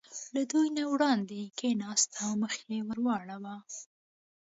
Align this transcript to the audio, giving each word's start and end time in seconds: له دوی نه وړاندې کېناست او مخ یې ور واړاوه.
له 0.35 0.41
دوی 0.51 0.67
نه 0.77 0.83
وړاندې 0.93 1.39
کېناست 1.59 2.09
او 2.23 2.31
مخ 2.41 2.53
یې 2.71 2.79
ور 2.87 2.99
واړاوه. 3.05 3.55